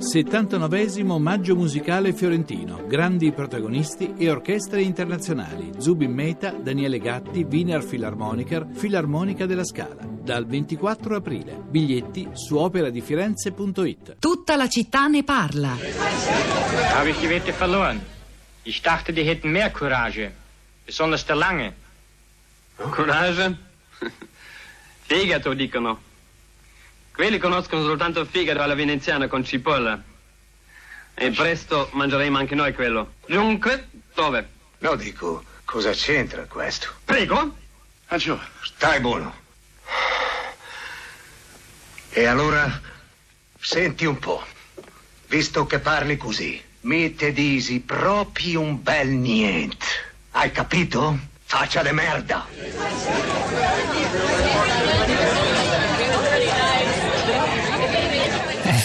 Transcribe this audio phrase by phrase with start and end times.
[0.00, 8.66] 79 Maggio musicale fiorentino, grandi protagonisti e orchestre internazionali, Zubin Meta, Daniele Gatti, Wiener Philharmoniker,
[8.72, 9.98] Filarmonica della Scala.
[10.00, 11.62] Dal 24 aprile.
[11.68, 14.16] Biglietti su operadifirenze.it.
[14.18, 15.76] Tutta la città ne parla.
[16.94, 18.00] Habe ich die Wette verloren.
[18.62, 20.32] Ich dachte, die hätten mehr Courage.
[20.86, 21.74] Besonders der Lange.
[22.76, 23.54] Coraggio?
[25.06, 25.98] Fegato, dicono.
[27.12, 30.02] Quelli conoscono soltanto fegato alla veneziana con cipolla.
[31.14, 33.14] E presto mangeremo anche noi quello.
[33.26, 34.48] Dunque, dove?
[34.78, 36.88] No, dico, cosa c'entra questo?
[37.04, 37.56] Prego?
[38.06, 39.34] Aggiù, stai buono.
[42.12, 42.80] E allora,
[43.60, 44.44] senti un po',
[45.28, 49.86] visto che parli così, mi te disi proprio un bel niente.
[50.32, 51.18] Hai capito?
[51.44, 53.29] Faccia de merda.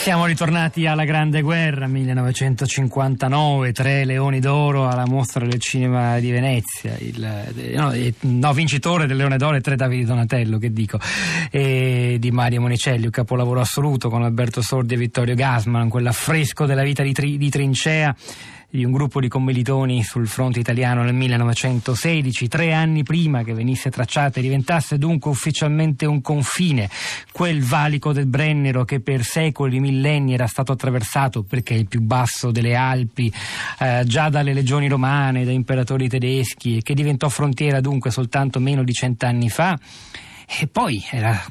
[0.06, 6.96] Siamo ritornati alla Grande Guerra 1959, tre leoni d'oro alla mostra del cinema di Venezia,
[7.00, 11.00] il, no, no, vincitore del Leone d'oro e tre Davide Donatello, che dico,
[11.50, 16.84] e di Mario Monicelli, un capolavoro assoluto con Alberto Sordi e Vittorio Gasman, quell'affresco della
[16.84, 18.16] vita di, tri, di trincea
[18.76, 23.90] di un gruppo di commilitoni sul fronte italiano nel 1916, tre anni prima che venisse
[23.90, 26.90] tracciata e diventasse dunque ufficialmente un confine,
[27.32, 32.02] quel valico del Brennero che per secoli, millenni era stato attraversato perché è il più
[32.02, 33.32] basso delle Alpi,
[33.80, 38.84] eh, già dalle legioni romane, da imperatori tedeschi e che diventò frontiera dunque soltanto meno
[38.84, 39.80] di cent'anni fa
[40.48, 41.04] e poi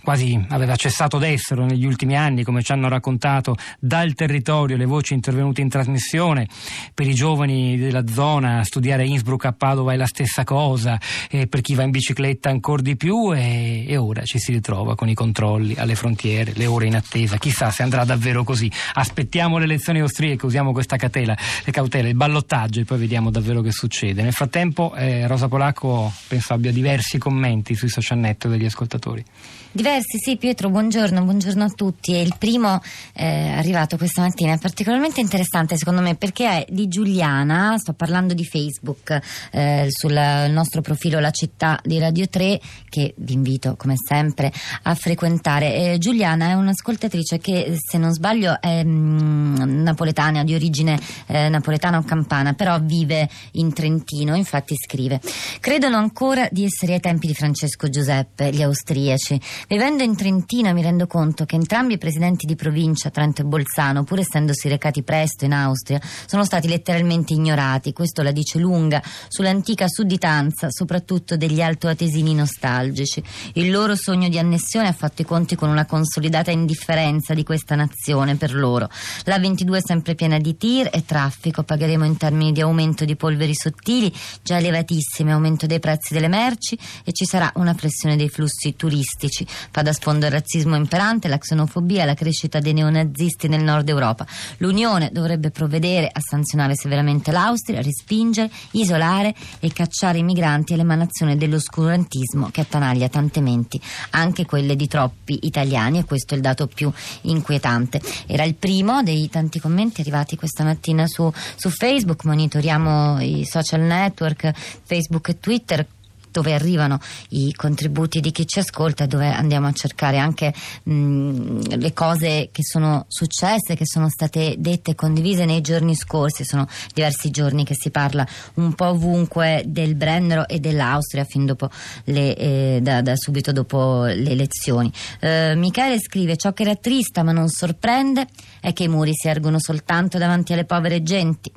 [0.02, 5.14] quasi, aveva cessato d'essere negli ultimi anni, come ci hanno raccontato dal territorio le voci
[5.14, 6.48] intervenute in trasmissione.
[6.94, 11.74] Per i giovani della zona studiare Innsbruck a Padova è la stessa cosa, per chi
[11.74, 15.74] va in bicicletta ancora di più e, e ora ci si ritrova con i controlli
[15.74, 17.36] alle frontiere, le ore in attesa.
[17.36, 18.70] Chissà se andrà davvero così.
[18.94, 23.60] Aspettiamo le elezioni austriache, usiamo questa catela, le cautele, il ballottaggio e poi vediamo davvero
[23.60, 24.22] che succede.
[24.22, 29.24] Nel frattempo eh, Rosa Polacco penso abbia diversi commenti sui social network degli ascoltatori ascoltatori.
[29.72, 32.14] Diversi, sì, Pietro, buongiorno, buongiorno a tutti.
[32.14, 32.80] E il primo
[33.12, 38.34] eh, arrivato questa mattina è particolarmente interessante secondo me perché è di Giuliana, sto parlando
[38.34, 39.18] di Facebook,
[39.50, 44.52] eh, sul nostro profilo La Città di Radio 3, che vi invito come sempre
[44.82, 45.74] a frequentare.
[45.74, 51.98] Eh, Giuliana è un'ascoltatrice che, se non sbaglio, è mh, napoletana, di origine eh, napoletana
[51.98, 55.20] o campana, però vive in Trentino, infatti scrive:
[55.58, 59.40] Credono ancora di essere ai tempi di Francesco Giuseppe, gli austriaci.
[59.68, 64.02] Vivendo in Trentino mi rendo conto che entrambi i presidenti di provincia, Trento e Bolzano,
[64.02, 67.92] pur essendosi recati presto in Austria, sono stati letteralmente ignorati.
[67.92, 73.22] Questo la dice lunga sull'antica sudditanza, soprattutto degli altoatesini nostalgici.
[73.54, 77.76] Il loro sogno di annessione ha fatto i conti con una consolidata indifferenza di questa
[77.76, 78.88] nazione per loro.
[79.24, 81.62] La 22 è sempre piena di tir e traffico.
[81.62, 84.12] Pagheremo in termini di aumento di polveri sottili,
[84.42, 89.46] già elevatissimi, aumento dei prezzi delle merci e ci sarà una flessione dei flussi turistici.
[89.46, 93.88] Fa da sfondo il razzismo imperante, la xenofobia e la crescita dei neonazisti nel nord
[93.88, 94.26] Europa.
[94.58, 102.48] L'Unione dovrebbe provvedere a sanzionare severamente l'Austria, respingere, isolare e cacciare i migranti all'emanazione dell'oscurantismo
[102.50, 103.80] che attanaglia tante menti,
[104.10, 106.90] anche quelle di troppi italiani e questo è il dato più
[107.22, 108.00] inquietante.
[108.26, 113.80] Era il primo dei tanti commenti arrivati questa mattina su, su Facebook, monitoriamo i social
[113.80, 114.52] network,
[114.84, 115.86] Facebook e Twitter
[116.34, 120.52] dove arrivano i contributi di chi ci ascolta e dove andiamo a cercare anche
[120.82, 126.44] mh, le cose che sono successe, che sono state dette e condivise nei giorni scorsi.
[126.44, 131.70] Sono diversi giorni che si parla un po' ovunque del Brennero e dell'Austria fin dopo
[132.04, 134.90] le, eh, da, da, subito dopo le elezioni.
[135.20, 138.26] Eh, Michele scrive: Ciò che rattrista ma non sorprende
[138.60, 141.52] è che i muri si ergono soltanto davanti alle povere genti.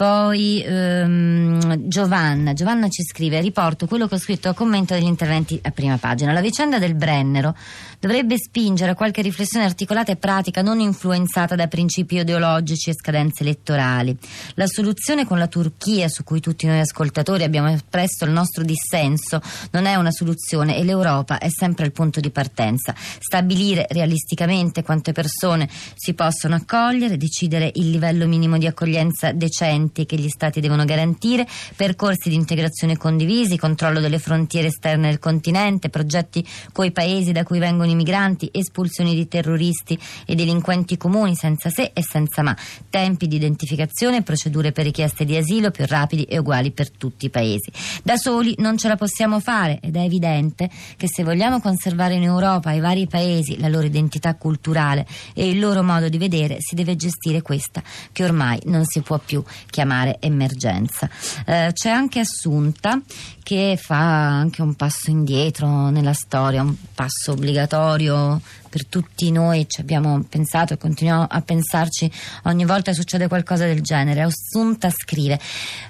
[0.00, 5.58] Poi ehm, Giovanna, Giovanna ci scrive, riporto quello che ho scritto a commento degli interventi
[5.62, 6.32] a prima pagina.
[6.32, 7.54] La vicenda del Brennero
[7.98, 13.42] dovrebbe spingere a qualche riflessione articolata e pratica non influenzata da principi ideologici e scadenze
[13.42, 14.16] elettorali.
[14.54, 19.42] La soluzione con la Turchia, su cui tutti noi ascoltatori abbiamo espresso il nostro dissenso,
[19.72, 22.94] non è una soluzione e l'Europa è sempre il punto di partenza.
[22.96, 30.06] Stabilire realisticamente quante persone si possono accogliere, decidere il livello minimo di accoglienza decente diritti
[30.06, 31.46] che gli Stati devono garantire,
[31.76, 37.58] percorsi di integrazione condivisi, controllo delle frontiere esterne del continente, progetti coi paesi da cui
[37.58, 42.56] vengono i migranti, espulsioni di terroristi e delinquenti comuni senza se e senza ma,
[42.88, 47.26] tempi di identificazione e procedure per richieste di asilo più rapidi e uguali per tutti
[47.26, 47.70] i paesi.
[48.02, 52.22] Da soli non ce la possiamo fare ed è evidente che se vogliamo conservare in
[52.22, 56.74] Europa i vari paesi la loro identità culturale e il loro modo di vedere, si
[56.74, 57.82] deve gestire questa
[58.12, 59.79] che ormai non si può più chiamare
[60.20, 61.08] emergenza.
[61.44, 63.00] Eh, c'è anche Assunta
[63.42, 69.80] che fa anche un passo indietro nella storia, un passo obbligatorio per tutti noi ci
[69.80, 72.10] abbiamo pensato e continuiamo a pensarci
[72.44, 74.22] ogni volta succede qualcosa del genere.
[74.22, 75.40] Assunta scrive: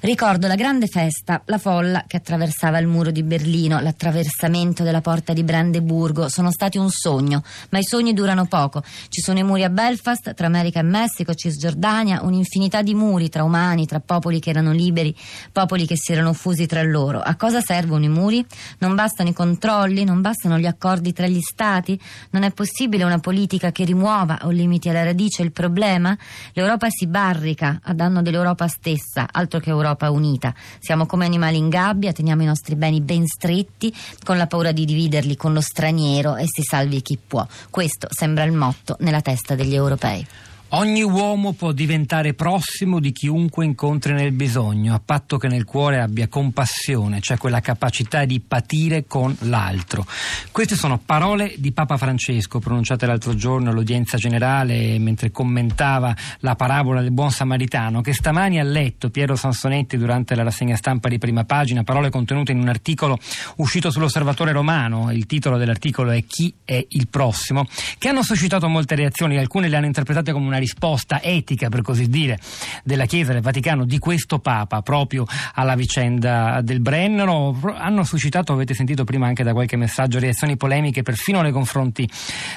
[0.01, 5.35] Ricordo la grande festa, la folla che attraversava il muro di Berlino, l'attraversamento della porta
[5.35, 8.83] di Brandeburgo sono stati un sogno, ma i sogni durano poco.
[9.09, 13.45] Ci sono i muri a Belfast, tra America e Messico, Cisgiordania, un'infinità di muri tra
[13.45, 15.15] umani, tra popoli che erano liberi,
[15.53, 17.21] popoli che si erano fusi tra loro.
[17.21, 18.43] A cosa servono i muri?
[18.79, 22.01] Non bastano i controlli, non bastano gli accordi tra gli stati?
[22.31, 22.69] Non è possibile
[23.05, 26.17] una politica che rimuova o limiti alla radice il problema?
[26.53, 30.55] L'Europa si barrica a danno dell'Europa stessa, altro che Europa unita.
[30.79, 33.95] Siamo come animali in gabbia, teniamo i nostri beni ben stretti,
[34.25, 37.47] con la paura di dividerli con lo straniero e si salvi chi può.
[37.71, 40.27] Questo sembra il motto nella testa degli europei.
[40.73, 45.99] Ogni uomo può diventare prossimo di chiunque incontri nel bisogno, a patto che nel cuore
[46.01, 50.07] abbia compassione, cioè quella capacità di patire con l'altro.
[50.53, 57.01] Queste sono parole di Papa Francesco pronunciate l'altro giorno all'udienza generale mentre commentava la parabola
[57.01, 61.43] del buon samaritano, che stamani ha letto Piero Sansonetti durante la rassegna stampa di prima
[61.43, 63.19] pagina, parole contenute in un articolo
[63.57, 65.11] uscito sull'Osservatore Romano.
[65.11, 67.67] Il titolo dell'articolo è Chi è il prossimo?
[67.99, 72.09] che hanno suscitato molte reazioni, alcune le hanno interpretate come una risposta etica, per così
[72.09, 72.39] dire,
[72.85, 77.57] della Chiesa del Vaticano di questo Papa proprio alla vicenda del Brennero.
[77.77, 82.09] Hanno suscitato, avete sentito prima anche da qualche messaggio, reazioni polemiche perfino nei confronti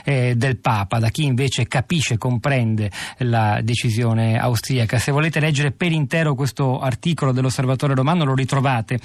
[0.04, 5.00] eh, del Papa, da chi invece capisce, comprende la decisione austriaca.
[5.00, 9.00] Se volete leggere per intero questo articolo dell'Osservatore Romano lo ritrovate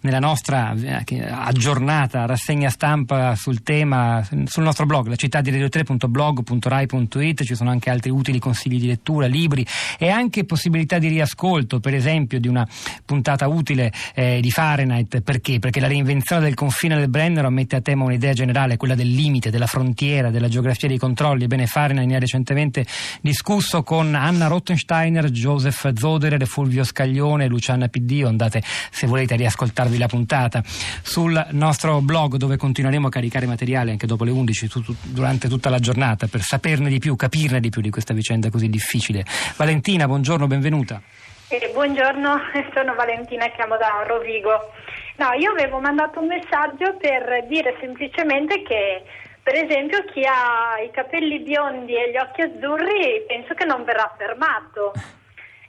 [0.00, 7.44] nella nostra eh, aggiornata rassegna stampa sul tema sul nostro blog, la città di radio3.blog.rai.it,
[7.44, 9.64] ci sono anche altri utili consigli di lettura, libri
[9.96, 12.66] e anche possibilità di riascolto, per esempio di una
[13.04, 15.20] puntata utile eh, di Fahrenheit.
[15.20, 15.60] Perché?
[15.60, 19.50] Perché la reinvenzione del confine del Brennero mette a tema un'idea generale, quella del limite,
[19.50, 21.44] della frontiera, della geografia dei controlli.
[21.44, 22.84] Ebbene, Fahrenheit ne ha recentemente
[23.20, 28.26] discusso con Anna Rottensteiner, Joseph Zoderer, Fulvio Scaglione, Luciana Piddio.
[28.26, 30.62] Andate, se volete, a riascoltarvi la puntata
[31.02, 35.48] sul nostro blog dove continueremo a caricare materiale anche dopo le 11 tu, tu, durante
[35.48, 38.68] tutta la giornata per saperne di più, capirne di più di questa vicenda vicenda così
[38.68, 39.24] difficile.
[39.56, 41.00] Valentina, buongiorno, benvenuta.
[41.48, 42.40] Eh, buongiorno,
[42.72, 44.72] sono Valentina chiamo da Rovigo.
[45.16, 49.02] No, io avevo mandato un messaggio per dire semplicemente che
[49.42, 54.10] per esempio chi ha i capelli biondi e gli occhi azzurri penso che non verrà
[54.16, 54.92] fermato.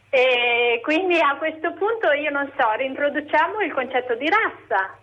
[0.09, 4.95] E quindi a questo punto io non so, reintroduciamo il concetto di razza.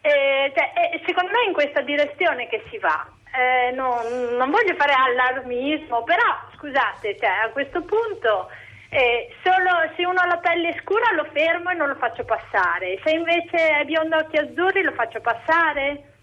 [0.00, 3.06] E, cioè, secondo me è in questa direzione che si va.
[3.36, 4.00] Eh, no,
[4.36, 6.24] non voglio fare allarmismo, però
[6.56, 8.48] scusate, cioè, a questo punto
[8.88, 12.98] eh, solo se uno ha la pelle scura lo fermo e non lo faccio passare,
[13.04, 16.14] se invece è biondo occhi azzurri lo faccio passare.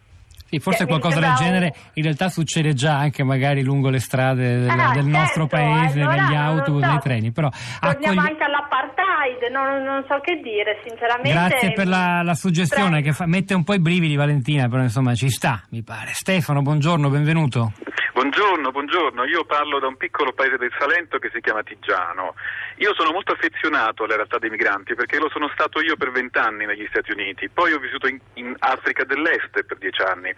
[0.54, 4.60] Sì, forse cioè, qualcosa del genere in realtà succede già anche magari lungo le strade
[4.60, 6.90] del, ah, del certo, nostro paese, allora, negli autobus, so.
[6.90, 7.32] nei treni.
[7.32, 8.32] Però Torniamo accogli...
[8.32, 11.32] anche all'apartheid, non, non, so che dire, sinceramente.
[11.32, 15.16] Grazie per la, la suggestione che fa, mette un po' i brividi Valentina, però insomma
[15.16, 16.12] ci sta, mi pare.
[16.14, 17.72] Stefano, buongiorno, benvenuto.
[18.14, 22.36] Buongiorno, buongiorno, io parlo da un piccolo paese del Salento che si chiama Tigiano.
[22.76, 26.68] Io sono molto affezionato alla realtà dei migranti perché lo sono stato io per vent'anni
[26.68, 30.32] negli Stati Uniti, poi ho vissuto in, in, Africa dell'Est per dieci anni.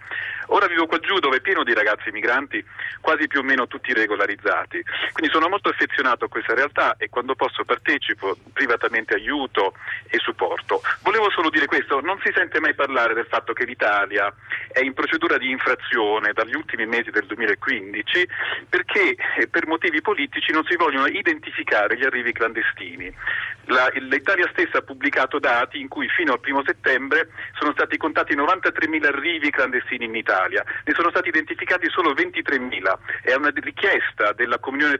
[0.46, 2.64] Ora vivo qua giù dove è pieno di ragazzi migranti,
[3.02, 4.82] quasi più o meno tutti regolarizzati.
[5.12, 9.74] Quindi sono molto affezionato a questa realtà e quando posso partecipo, privatamente aiuto
[10.08, 10.80] e supporto.
[11.02, 14.32] Volevo solo dire questo, non si sente mai parlare del fatto che l'Italia
[14.72, 18.28] è in procedura di infrazione dagli ultimi mesi del 2015 2015
[18.68, 23.12] perché eh, per motivi politici non si vogliono identificare gli arrivi clandestini.
[23.66, 28.34] La, L'Italia stessa ha pubblicato dati in cui fino al primo settembre sono stati contati
[28.36, 33.22] 93.000 arrivi clandestini in Italia, ne sono stati identificati solo 23.000.
[33.22, 34.58] È una richiesta della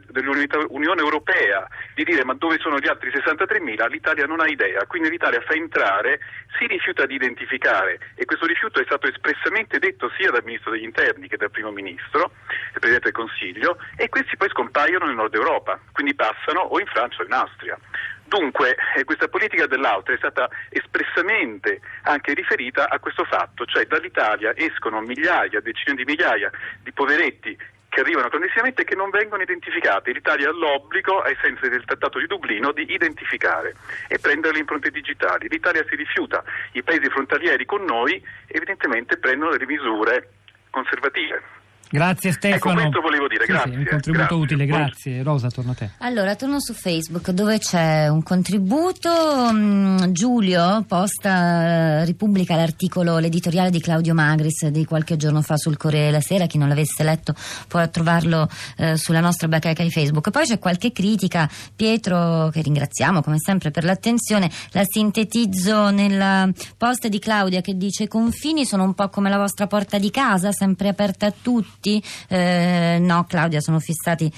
[0.08, 3.88] dell'Unione Europea di dire ma dove sono gli altri 63.000?
[3.88, 6.18] L'Italia non ha idea, quindi l'Italia fa entrare,
[6.58, 10.84] si rifiuta di identificare e questo rifiuto è stato espressamente detto sia dal Ministro degli
[10.84, 12.32] Interni che dal Primo Ministro
[12.74, 16.86] il Presidente del Consiglio, e questi poi scompaiono nel nord Europa, quindi passano o in
[16.86, 17.78] Francia o in Austria.
[18.24, 24.52] Dunque, eh, questa politica dell'Austria è stata espressamente anche riferita a questo fatto, cioè dall'Italia
[24.56, 26.50] escono migliaia, decine di migliaia
[26.82, 27.56] di poveretti
[27.88, 30.12] che arrivano clandestinamente e che non vengono identificati.
[30.12, 33.74] L'Italia ha l'obbligo, ai sensi del Trattato di Dublino, di identificare
[34.08, 35.48] e prendere le impronte digitali.
[35.48, 40.28] L'Italia si rifiuta, i paesi frontalieri con noi evidentemente prendono delle misure
[40.68, 41.55] conservative.
[41.88, 42.80] Grazie Stefano.
[42.80, 43.70] Ecco, questo volevo dire, Sì, grazie.
[43.72, 44.36] sì, un contributo grazie.
[44.36, 45.22] utile, grazie.
[45.22, 45.90] Rosa, torno a te.
[45.98, 49.10] Allora, torno su Facebook dove c'è un contributo.
[49.52, 55.76] mm, Giulio posta, eh, ripubblica l'articolo, l'editoriale di Claudio Magris di qualche giorno fa sul
[55.76, 56.46] Corriere della Sera.
[56.46, 57.34] Chi non l'avesse letto
[57.68, 60.30] può trovarlo eh, sulla nostra bacheca di Facebook.
[60.30, 61.48] Poi c'è qualche critica.
[61.74, 68.04] Pietro, che ringraziamo come sempre per l'attenzione, la sintetizzo nel post di Claudia che dice:
[68.04, 71.74] I confini sono un po' come la vostra porta di casa, sempre aperta a tutti.
[72.28, 74.30] Eh, no, Claudia, sono fissati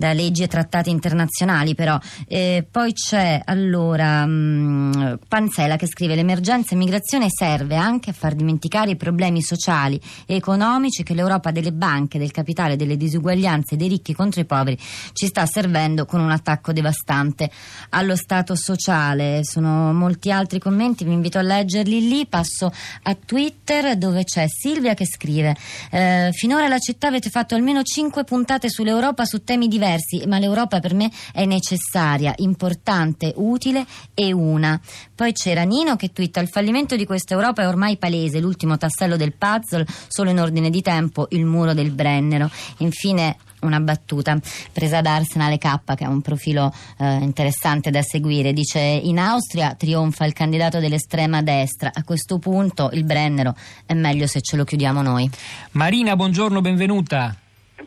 [0.00, 1.98] da leggi e trattati internazionali però.
[2.26, 8.92] Eh, poi c'è allora mh, Panzela che scrive l'emergenza immigrazione serve anche a far dimenticare
[8.92, 14.14] i problemi sociali e economici che l'Europa delle banche, del capitale, delle disuguaglianze dei ricchi
[14.14, 14.78] contro i poveri
[15.12, 17.50] ci sta servendo con un attacco devastante
[17.90, 19.40] allo Stato sociale.
[19.44, 22.26] Sono molti altri commenti, vi invito a leggerli lì.
[22.26, 25.54] Passo a Twitter dove c'è Silvia che scrive
[25.90, 29.88] eh, finora la città avete fatto almeno 5 puntate sull'Europa su temi diversi
[30.26, 34.80] ma l'Europa per me è necessaria, importante, utile e una.
[35.14, 39.16] Poi c'era Nino che twitta il fallimento di questa Europa è ormai palese, l'ultimo tassello
[39.16, 42.50] del puzzle, solo in ordine di tempo, il muro del Brennero.
[42.78, 44.38] Infine una battuta
[44.72, 49.74] presa da Arsenale K che è un profilo eh, interessante da seguire dice in Austria
[49.74, 53.54] trionfa il candidato dell'estrema destra a questo punto il Brennero
[53.84, 55.30] è meglio se ce lo chiudiamo noi
[55.72, 57.36] Marina, buongiorno, benvenuta.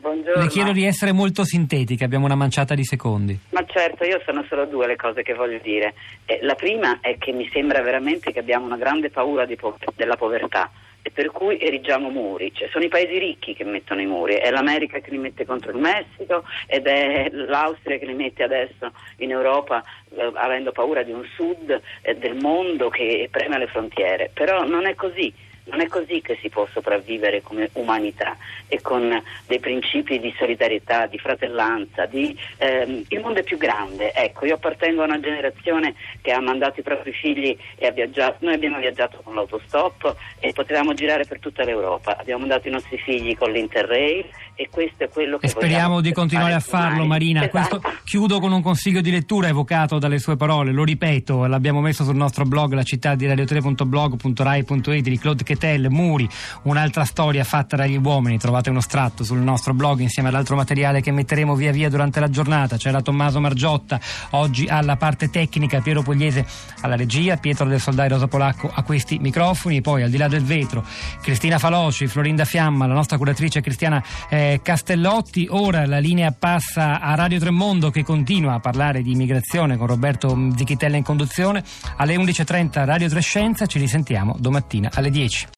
[0.04, 0.42] Buongiorno.
[0.42, 3.38] Le chiedo di essere molto sintetica, abbiamo una manciata di secondi.
[3.52, 5.94] Ma certo, io sono solo due le cose che voglio dire.
[6.26, 9.78] Eh, la prima è che mi sembra veramente che abbiamo una grande paura di po-
[9.96, 10.70] della povertà
[11.00, 12.52] e per cui erigiamo muri.
[12.52, 15.70] Cioè, sono i paesi ricchi che mettono i muri, è l'America che li mette contro
[15.70, 19.82] il Messico ed è l'Austria che li mette adesso in Europa
[20.14, 24.30] eh, avendo paura di un sud eh, del mondo che preme le frontiere.
[24.34, 25.32] Però non è così.
[25.66, 28.36] Non è così che si può sopravvivere come umanità
[28.68, 34.12] e con dei principi di solidarietà, di fratellanza, di, ehm, il mondo è più grande.
[34.12, 38.44] Ecco, io appartengo a una generazione che ha mandato i propri figli e ha viaggiato,
[38.44, 42.98] noi abbiamo viaggiato con l'autostop e potevamo girare per tutta l'Europa, abbiamo mandato i nostri
[42.98, 47.08] figli con l'Interrail e questo è quello che E speriamo di continuare a farlo, domani.
[47.08, 47.44] Marina.
[47.44, 47.80] Esatto.
[47.80, 50.72] Questo chiudo con un consiglio di lettura evocato dalle sue parole.
[50.72, 56.28] Lo ripeto, l'abbiamo messo sul nostro blog, la città di radio3.blog.rai.it di Claude Chetel, Muri,
[56.62, 58.38] un'altra storia fatta dagli uomini.
[58.38, 62.28] Trovate uno stratto sul nostro blog insieme all'altro materiale che metteremo via via durante la
[62.28, 62.76] giornata.
[62.76, 66.44] C'era Tommaso Margiotta, oggi alla parte tecnica, Piero Pugliese
[66.80, 70.42] alla regia, Pietro del Soldai Rosa Polacco a questi microfoni, poi al di là del
[70.42, 70.84] vetro,
[71.22, 75.46] Cristina Faloci, Florinda Fiamma, la nostra curatrice Cristiana eh, Castellotti.
[75.50, 80.36] Ora la linea passa a Radio Tremondo che continua a parlare di immigrazione con Roberto
[80.56, 81.62] Zichitella in conduzione.
[81.96, 85.43] Alle 11.30 Radio Trescenza, ci risentiamo domattina alle 10.